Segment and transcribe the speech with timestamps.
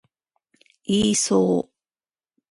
[0.85, 1.69] イーソー